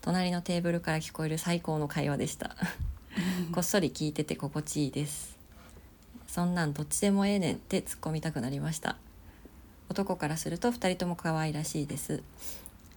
[0.00, 2.56] 隣のテーブルから聞こえる最高の会話でした。
[3.52, 5.38] こっそり聞いてて心地いいです。
[6.26, 8.96] そんなんどっちでもええねんって突っ込みたくなりました。
[9.88, 12.22] 男からすると二人とも可愛らしいです。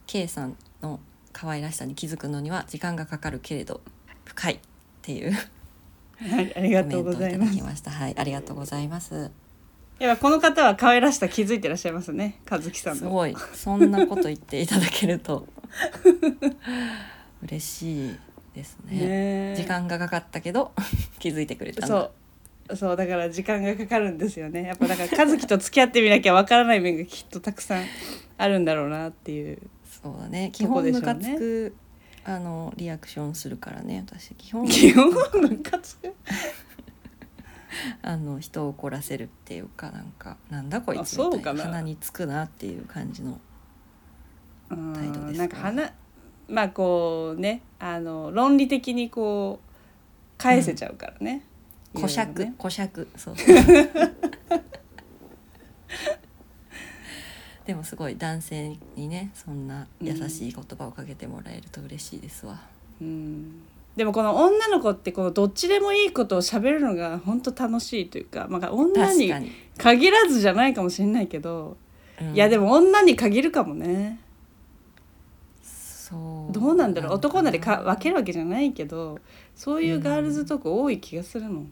[0.07, 0.99] K さんの
[1.33, 3.81] 可愛らしさに気づくのには時間がかかるけれど
[4.25, 4.59] 深いっ
[5.01, 5.33] ていう
[6.29, 7.53] はい、ありがとうございます。
[7.55, 7.89] きました。
[7.89, 9.31] はいありがとうございます。
[9.97, 12.99] やっぱこの方は可愛らしさ気づいてらっしゃいますね和樹さんの。
[12.99, 13.35] すごい。
[13.53, 15.47] そんなこと言っていただけると。
[17.43, 18.19] 嬉しい
[18.55, 18.99] ですね。
[18.99, 20.73] ね時間がかかったけど
[21.19, 22.11] 気づいてくれたそ
[22.69, 22.75] う。
[22.75, 24.63] そうだから時間がかかるんですよね。
[24.63, 27.85] やっぱだから和樹と付き合ってみなきゃわからない面がきっとたくさん
[28.37, 29.57] あるんだろうなっていう
[30.03, 30.49] そうだね。
[30.51, 31.75] 基本ムカつく
[32.23, 34.33] あのリアクションするからね私。
[34.35, 34.67] 基本。
[34.67, 36.13] 基本ムカつく？
[38.01, 41.63] あの人を怒らせるっていうかなんかなんだこいあつみたいな。
[41.63, 43.39] 鼻につくなっていう感じの。
[44.69, 45.93] うん態度ですかなんか花
[46.47, 49.71] まあこうねあの論理的にこう
[50.37, 51.45] 返せちゃうからね、
[51.93, 52.55] 小尺いろいろね。
[52.57, 53.35] 小尺そう
[57.71, 62.59] でもすごい男性にねそんな優しい言葉をかけてもらえると嬉しいですわ、
[62.99, 63.61] うん。
[63.95, 69.31] でもこの女の子ってこのどっちでもいいことを喋るのが本当楽しいというか、まあ、女に
[69.77, 71.77] 限らずじゃないかもしれないけど、
[72.19, 72.35] うん。
[72.35, 74.19] いやでも女に限るかもね。
[75.63, 76.51] そう。
[76.51, 77.13] どうなんだろう。
[77.13, 79.17] 男なりか分けるわけじゃないけど
[79.55, 81.67] そういうガールズトーク多い気がするの、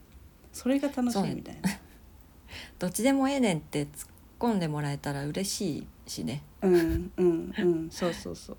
[0.53, 1.69] それが楽しいみたいな。
[2.79, 4.08] どっちでもええねんって突っ
[4.39, 6.41] 込んでもらえたら嬉しいしね。
[6.61, 7.89] うんうんうん。
[7.91, 8.57] そうそうそう。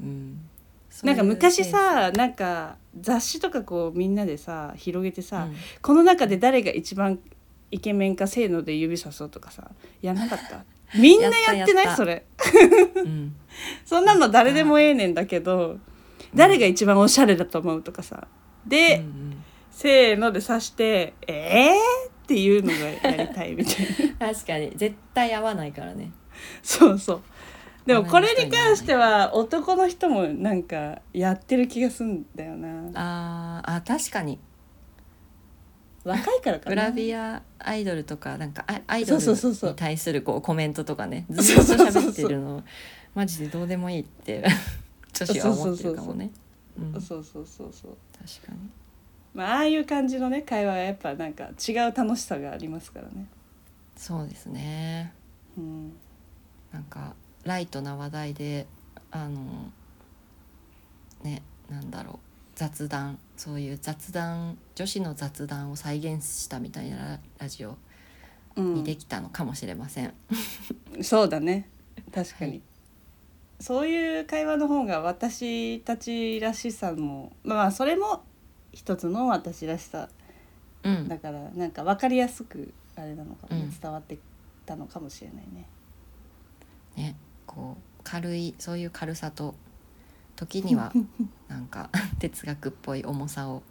[0.00, 0.40] うん。
[1.02, 7.18] なんか昔さなんか雑誌とかこうみんなでさ広げてさ、センスこの中で誰が一番
[7.70, 10.64] イケメンかせーので指さそうとかさやんなかった？
[10.98, 11.96] みんなやってない？
[11.96, 12.24] それ。
[12.96, 13.06] うん。
[13.06, 13.36] う ん
[13.84, 15.78] そんなの誰でもええねんだけど
[16.34, 18.26] 誰が一番おしゃれだと思うとかさ。
[18.66, 19.44] で、うんうん。
[19.70, 21.74] せーので刺して「えー?」
[22.26, 23.86] っていうのがやりたいみたい
[24.18, 24.26] な。
[24.34, 24.72] 確かに。
[24.74, 26.10] 絶対合わないからね。
[26.60, 27.22] そうそう。
[27.86, 32.90] でもこれに関しては男の人もなんかやってる気がすんだよな。
[32.94, 34.40] あーあ確かに。
[36.02, 36.70] 若いからかな。
[36.70, 41.26] グラビアアイドルとかなんかアアイドルに対するこうコメントとかね。
[41.30, 42.64] ずっと喋ってるの。
[43.14, 44.44] マジでどうでもいいって
[45.14, 46.32] 女子は思ってるかもね。
[46.94, 47.96] そうそうそうそう。
[48.44, 48.68] かに
[49.36, 53.26] まあああいう感じのね会話はやっぱなんか違う楽しさがありますからね。
[53.94, 55.12] そうですね。
[55.58, 55.92] うん。
[56.72, 58.66] なんかライトな話題で
[59.10, 59.70] あの
[61.22, 62.18] ねなんだろう。
[62.54, 63.18] 雑談。
[63.36, 67.76] そういう雑談女子の雑談を再現したみたいなララジオ
[68.56, 68.74] うん。
[68.76, 70.14] にできたのかもしれません。
[71.02, 71.68] そうだね。
[72.14, 72.62] 確かに、はい。
[73.60, 78.24] そういう会話の方が私たちらしさもまあそれも
[78.76, 80.10] 一つの私らしさ
[80.82, 84.18] うんだからなんか分かりやすくあれなのかもね、うん伝わって
[84.66, 85.66] たのかもしれないね。
[86.96, 89.54] ねこう軽いそういう軽さと
[90.34, 90.92] 時には
[91.48, 91.88] なんか
[92.20, 93.62] 哲学っぽい重さを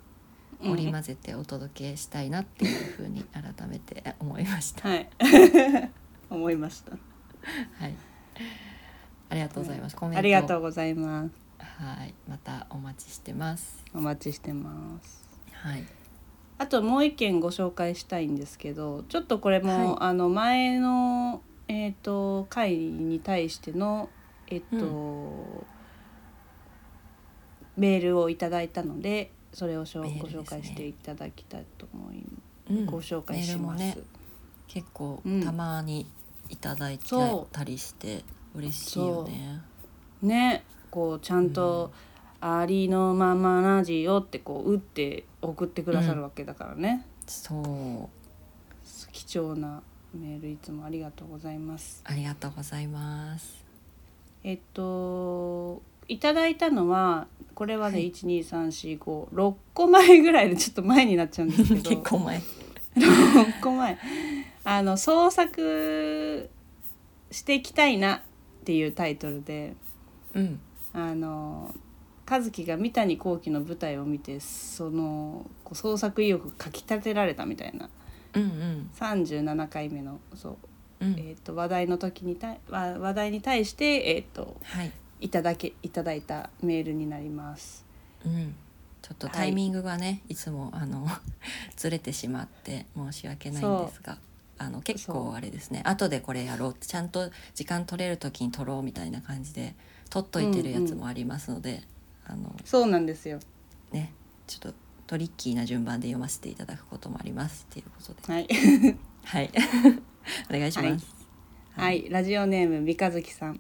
[0.62, 4.90] 織り交ぜてお届けしたいなっていうふうに改めて思いました。
[4.90, 5.10] はい
[6.30, 6.92] 思いました。
[6.92, 7.96] はい。
[9.30, 9.96] ありがとうございます。
[9.96, 11.45] コメントありがとうございます。
[11.78, 13.84] はい、またお待ちしてます。
[13.94, 15.28] お待ちしてます。
[15.52, 15.86] はい。
[16.58, 24.10] あともう一件ご紹介したいんですけどちょっとこれも、はいあの前の、えー、と回に対しての、
[24.48, 25.66] えっと
[27.76, 32.24] メールをいただいたのでそれをしょ、ね紹介していただきたいと思い
[32.70, 33.80] うんご紹介します。
[33.80, 33.98] ね
[34.68, 36.10] 結構うんたまに
[36.50, 38.24] いただいたりして
[38.56, 39.62] 嬉しいよね。
[40.22, 40.64] ね
[40.96, 41.92] こうちゃんと
[42.40, 52.02] 「ありのままラジオ」ってこう打って送ってくださるわけだからね、そう、貴重なメールいつもありがとうございます。
[52.06, 53.66] ありがとうございます。
[54.46, 62.42] えっといただいたのはこれはね、はい12345個前ぐらいでちょっと前になっちゃうんですけど 結構前。
[62.96, 63.98] 6個前
[64.64, 66.50] あの創作
[67.32, 68.22] していきたいなっ
[68.64, 69.76] ていうタイトルで
[70.34, 70.62] うん。
[70.96, 71.76] あの
[72.28, 77.90] 和樹が三谷幸喜の舞台を見てその創作意欲かきたてられたみたいな
[78.34, 80.58] うんうん37回目のそ
[81.02, 81.12] う、うん。
[81.18, 84.92] えー、と話題の時にた話題に対して、えー、とはい。
[85.22, 87.86] いただけいただいたメールになります。
[88.26, 88.54] うん。
[89.02, 91.08] ちょっとタイミングがね、い、つもあの
[91.78, 94.18] ずれてしまって申し訳ないんですが。
[94.58, 99.76] あの結構あれですね後でこれやろうちゃんと時間取れる時に取ろうみたいな感じで
[100.10, 101.84] 取っといてるやつもありますので、
[102.26, 103.40] あのそうなんですよ。
[103.92, 104.14] ね
[104.48, 108.34] ちょっとトリッキーな順番で読ませていただくこともありますっていうことで。
[108.34, 108.48] はい、
[109.24, 109.52] はい。
[110.50, 111.16] お願いします。
[111.74, 113.60] はい、ラジオネーム三日月さん。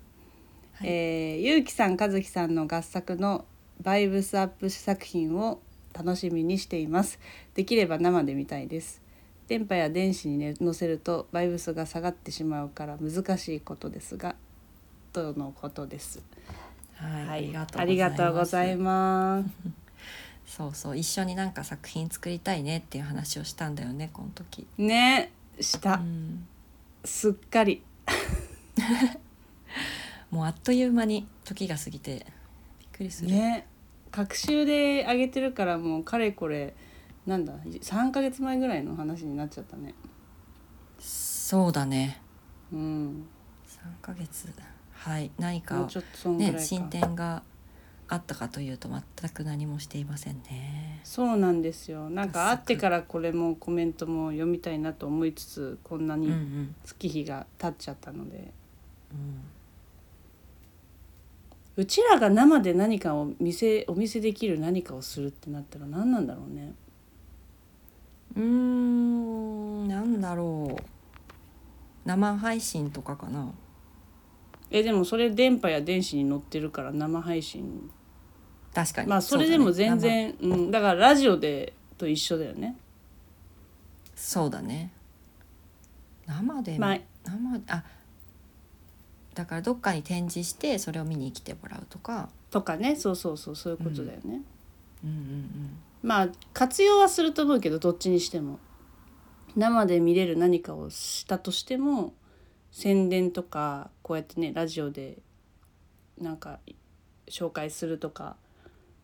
[0.73, 0.87] はい。
[0.87, 3.45] えーゆうきさん和樹さんの合作の
[3.81, 5.59] バイブスアップ作品を
[5.93, 7.19] 楽しみにしています。
[7.53, 9.05] できれば生で見たいです。
[9.47, 14.35] 電波や電子に、ね、載せるとバイブスが下がってしまうから難しいことですが
[15.15, 16.21] とのことです。
[16.95, 17.37] はい、あ
[17.85, 19.49] りがとうございます。
[20.45, 24.67] そうそう一緒になんか作品作りたいねっていう話をしたんだよねこの時。
[24.77, 25.95] ねした。
[25.95, 26.45] うん
[27.05, 27.81] すっかり。
[30.31, 32.25] もうあっという間に時が過ぎて
[32.79, 33.31] びっくりする。
[33.31, 33.67] ね
[34.11, 36.73] 隔週で上げてるからもうかれこれ
[37.25, 39.93] なんだ3ヶ月前ぐらいの話になっちゃったね。
[40.99, 42.19] そうだね。
[42.73, 43.27] うん。
[43.65, 44.49] 3ヶ月
[45.05, 45.87] はい何もか。
[46.39, 47.43] ね進展が
[48.07, 50.99] あったかというと全く何もしていませんね。
[51.03, 52.09] そうなんですよ。
[52.09, 56.75] なんか会ってからこれもコメントも読みたいなと思いつつこんなうんうにん。
[56.83, 58.51] 月日が経っちゃったので、
[59.11, 59.41] うん。
[61.77, 66.73] うちらが生で何かを見せお見せできる何かをするってなったら何なんだろうね。
[68.35, 70.83] うーんなんだろう。
[72.05, 73.51] 生配信とかかな
[74.79, 77.89] えでもそれ電波や電子に載ってるから生配信。
[78.73, 79.07] 確かに。
[79.07, 82.75] まあそれでも全然う、ん、だからラジオでと一緒だよね。
[84.15, 84.91] そうだね。
[86.27, 87.83] 生で、まあ生あ
[89.33, 92.29] だからどっかに展示してそれを見に来てもらうとか。
[92.51, 92.95] とかね。
[92.95, 93.55] そうそうそう。
[93.55, 94.41] そういうことだよね、
[95.03, 95.77] うんうん。
[96.03, 98.59] まあ活用はすると思うけどどっちにしても。
[99.55, 102.13] 生で見れる何かをしたとしても
[102.77, 105.19] 宣伝とかこうやってねラジオで
[106.19, 106.59] なんか
[107.29, 108.35] 紹介するとか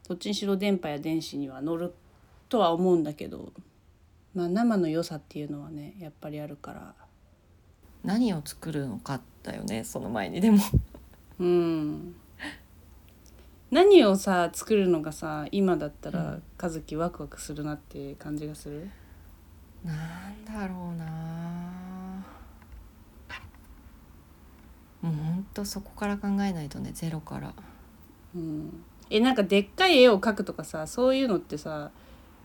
[0.10, 1.94] どっちにしろ電波や電子には乗る
[2.50, 3.54] とは思うんだけど、
[4.36, 6.94] まあ、生の良さっていうのはねやっぱりあるから。
[8.04, 10.58] 何を作るのかだよねその前にでも。
[11.40, 12.16] うん。
[13.72, 16.44] 何をさ作るのがさ今だったらうん。
[16.62, 18.90] 和樹ワクワクするなって感じがする？
[19.86, 22.41] なんだろうな
[25.02, 27.54] もうほんとそこから考えないとねゼロから。
[28.36, 31.92] うん、えなんかでっかい絵を描くとかさそういうのってさ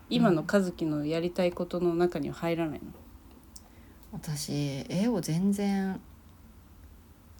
[0.09, 2.85] 今の和樹のやりたいことの中には入らないの、
[4.11, 5.99] 私絵を全然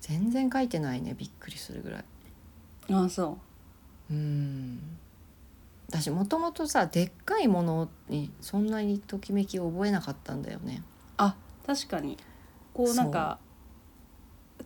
[0.02, 2.06] 全然描いてないねびっくりするぐらい。
[2.92, 3.38] ああそ
[4.10, 4.14] う。
[4.14, 4.80] ん。
[5.90, 10.82] 私もともとさでっかいものにそんなにときめきを覚えなかったんだよね。
[10.82, 10.84] う
[11.18, 12.18] あ確かに。
[12.74, 13.40] こうなんか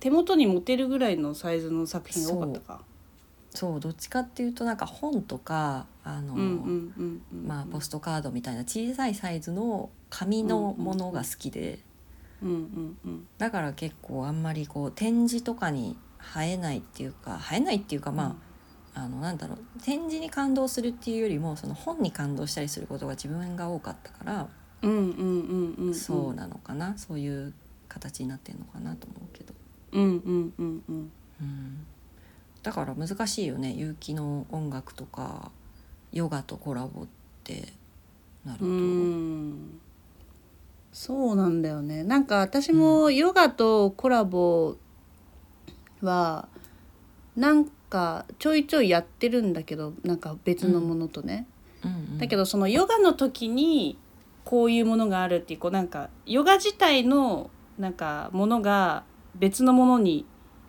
[0.01, 2.81] 手元に持てるぐらいのサイズの作品が多かったか。
[3.51, 3.79] そう。
[3.79, 6.35] どっちかっていうとなんか本とかあの、
[7.31, 11.79] まあ、ポストカードみたいな小さいサイズの紙のものが好きで、
[12.41, 13.27] うんうんうん。
[13.37, 15.97] だから結構あんまりこう展示とかに
[16.35, 18.37] 映えないっていうか映えないっていうかま
[18.95, 19.57] あ、あのなんだろう。
[19.83, 24.47] 展示に感動するっていうよりもその本に感動したりすることが自分が多かったから、
[24.81, 25.93] うんうんうんうんうん。
[25.93, 26.97] そうなのかな。
[26.97, 27.53] そういう
[27.87, 29.53] 形になってんのかなと思うけど、
[29.91, 31.11] うんうんうんうん。
[31.41, 31.85] うん、
[32.63, 35.51] だから難しいよね結城の音楽とか
[36.11, 37.07] ヨガとコラボっ
[37.43, 37.73] て
[38.45, 38.65] なると。
[38.65, 39.79] うん。
[40.91, 42.03] そうなんだよね。
[42.03, 44.75] なんか私もヨガとコラボ
[46.01, 46.47] は
[47.35, 51.47] なんかちょいちょいやってるんだけどなんか別のものとね、
[51.83, 52.17] うんうん。
[52.17, 53.97] だけどそのヨガの時に
[54.43, 59.03] こういうものがあるっていうこうなんかヨガ自体のなんかものが
[59.35, 60.25] 別のものに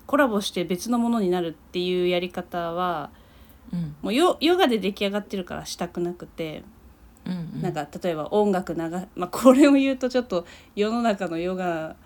[0.07, 3.11] コラボして別のものになるっていうやり方は
[3.73, 3.97] うん。
[4.03, 6.63] もうヨヨガで出来上がってるからしたくなくて。
[7.25, 7.63] うんうん。
[7.63, 8.81] なんか例えば音楽流
[9.15, 11.97] まあこれを言うとちょっと世の中のヨガ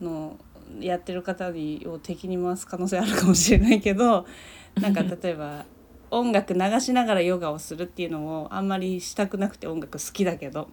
[0.00, 0.38] の
[0.80, 4.26] やってる方にを敵に回す可能性あるかもしれないけど
[4.80, 5.66] なんか例えば
[6.10, 10.68] 音楽流しながらヨガをするっていうのをあんまりしたくなくて音楽好きだけど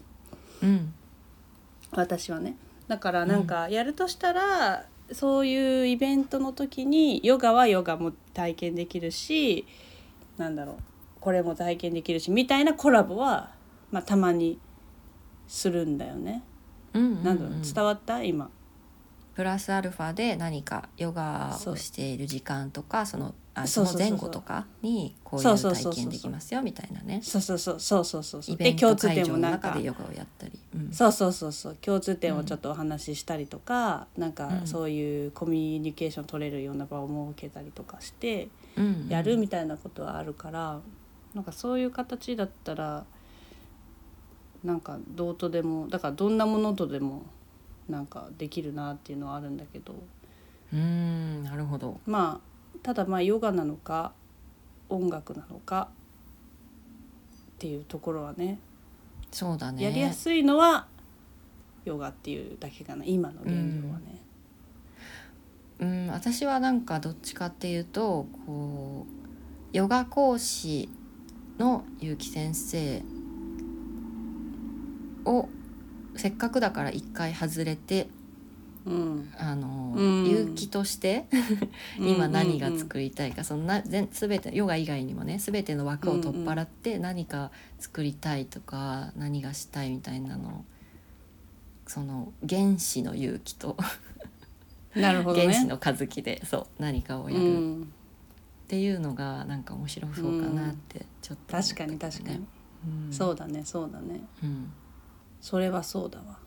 [0.62, 0.94] うん。
[1.92, 2.56] 私はね。
[2.88, 9.66] だからなんかやるとしたら、そういうイベントの時にヨガはヨガも体験できるし
[10.38, 10.76] なんだろう
[11.20, 13.52] これも体験できるしみたいなコラボは、
[13.92, 14.60] まあ、たまに
[15.48, 16.44] するんだよね。
[16.94, 18.24] うんうんうんなんだろう伝わった？
[18.24, 18.50] 今。
[19.36, 24.02] プラスアルファで何かヨガをしている時間とかそのあそそうそうそう。
[24.02, 25.94] そうの前後とかにこういそううそうそうそう。
[25.94, 27.22] 体験できますよみたいなね。
[27.24, 28.58] そうそうそうそうそうそうそう。
[28.58, 29.70] で共通点もなんか。
[29.70, 30.92] 中でヨガをやったり、うん。
[30.94, 31.76] そうそうそうそう。
[31.82, 34.68] 共通点をちょっとお話ししたりとか、なんかうん。
[34.68, 38.50] そういうコミュニケーション取れるような場を設けたりとかして。
[38.78, 39.08] うんうん。
[39.10, 40.80] やるみたいなことはあるから、
[41.34, 43.06] なんかそういう形だったら
[44.64, 47.24] なんかどうとでもだからどんなものとでも
[47.88, 49.94] なんかできるなっていうのはあるんだけど。
[50.74, 52.00] うんなるほど。
[52.06, 52.49] まあ
[52.84, 54.14] ただまあヨガなのか
[54.90, 58.60] 音楽なのかっていうところはね
[59.32, 60.88] そうだねやりやすいのは
[61.86, 64.22] ヨガっていうだけかな今の現状はね。
[65.80, 69.06] うん私はなんかどっちかっていうとこ
[69.74, 70.90] うヨガ講師
[71.58, 73.02] の結城先生
[75.24, 75.48] を
[76.16, 78.10] せっかくだから一回外れて
[78.90, 79.34] うん。
[79.38, 80.26] あの、うん。
[80.26, 81.26] 勇気として
[82.00, 90.66] 今何が作りたいか、そのな全全てヨガ以外にもね全ての枠を取っ払って何か作りたいとか、何がしたいみたいなの
[91.88, 93.76] その原始の勇気と、
[94.96, 95.46] なるほどね。
[95.48, 97.44] 原始の和樹でそう何かをうやる。
[97.44, 97.94] っん、
[98.68, 102.46] ていうのがなんか面白そうかなってちょっと思っ確たかに確かに、
[103.08, 104.22] うん、そうだねそうだね。
[104.44, 104.72] うん、
[105.42, 106.40] それはそうだわ。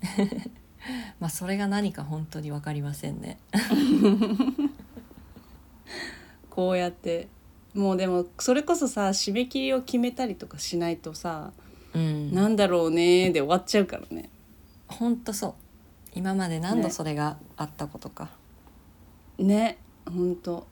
[1.20, 3.38] まあそれが何か本当に分かりませんね。
[6.50, 7.28] こうやって。
[7.74, 11.52] もうでもそれこそさ締め切りを決めたりとかしないとさ、
[11.94, 14.30] うん、なんだろうねで終わっちゃうからね。
[14.88, 15.54] 本当そう。
[16.14, 18.30] 今まで何度ねそれがあったことか。
[19.38, 19.78] ね。
[20.06, 20.66] ほんと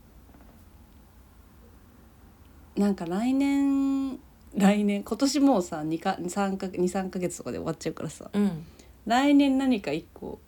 [2.74, 4.18] なんか来年
[4.56, 8.30] 来年今年もうさ2か3か23か月とかで終わっちゃうからさ。
[8.32, 8.66] うん
[9.06, 10.40] 来年何か一個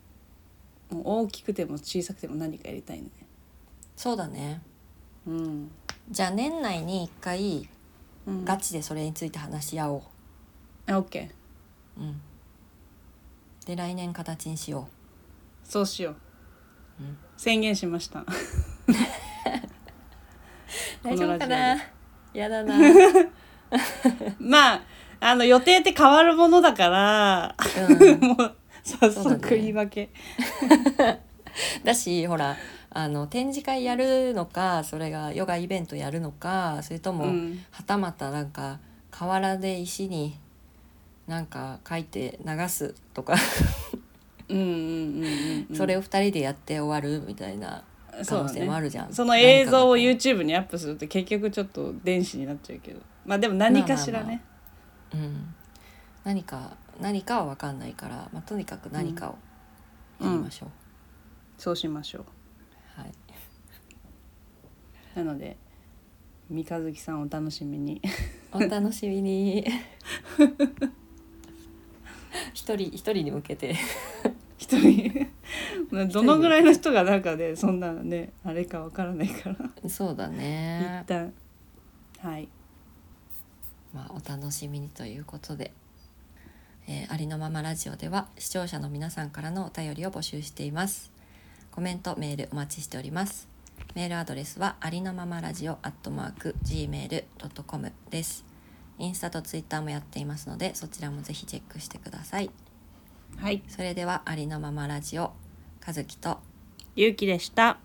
[0.91, 3.09] もう大きくても小さくても何かやりたいね。
[3.95, 4.61] そうだね。
[5.27, 5.71] うん、
[6.09, 7.69] じゃあ年内に一回
[8.27, 10.01] うん、ガチでそれについて話し合おう、
[10.87, 11.29] あ OK
[11.97, 12.21] うん、
[13.65, 14.87] で来年形にしよ
[15.63, 16.15] そうしよう、
[17.01, 17.17] うん。
[17.37, 18.19] 宣言しました。
[18.19, 18.25] う
[21.03, 21.77] 大丈夫かな？
[22.33, 22.75] やだな。
[24.39, 24.81] まあ
[25.19, 27.55] あの予定って変わるものだから。
[27.89, 28.19] うん。
[28.27, 29.57] もう早速ね。
[29.57, 30.09] 言い訳
[31.83, 32.55] だしほら
[32.91, 37.63] あの展示会やるのかそれがヨガイベントやるのかそれとも、うん。
[37.71, 38.79] はたまたなんか
[39.11, 40.37] 河原で石に
[41.27, 43.35] なんか書いて流すとか。
[44.49, 47.83] それを2人でやって終わるみたいな
[48.27, 49.13] 可能性もあるじゃん。
[49.13, 52.99] その映像を YouTube にアップすると結局ちょっと電子になっちゃうけど。
[53.25, 54.58] まあでも何かしらね、が
[55.13, 55.53] うん、
[56.23, 59.37] 何か何かは分かんないから、まあ、とにかく何かを
[60.23, 60.69] やりましょう。
[61.57, 62.25] そうしましょう。
[62.99, 63.11] はい、
[65.15, 65.57] なので
[66.49, 68.01] 三日月さんお楽しみに。
[68.51, 69.65] お楽しみに。
[72.53, 73.75] 一人一人に向けて。
[74.57, 75.27] 一人。
[75.91, 79.89] まあどのぐらいの人が中でそんなねあれかわからないから。
[79.89, 81.03] そうだね。
[81.05, 81.33] 一、旦。
[82.21, 82.49] はい
[83.93, 85.71] まあ、お楽しみにということで、
[86.87, 91.11] えーありのままラジオでは視聴者の皆さんからのお便りを募集しています。
[91.71, 93.47] コメントメールお待ちしております。
[93.95, 98.45] メールアドレスはありのままラジオアットマーク gmail.com です。
[98.97, 102.49] インスタとツイッターもやっていますのでそちらもぜひチェックしてください。
[103.37, 103.63] はい。
[103.67, 105.31] それではありのままラジオ
[105.85, 106.39] 和樹と
[106.95, 107.79] ゆうきでした。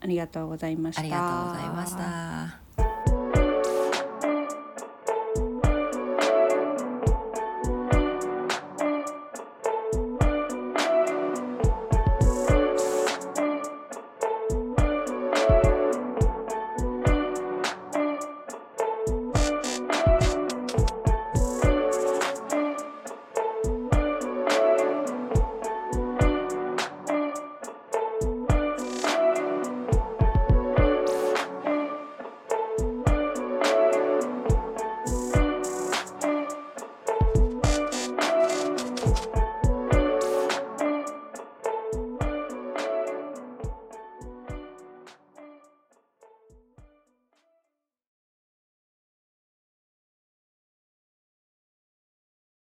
[0.00, 1.00] ありがとうございました。
[1.00, 2.67] ありがとうございました。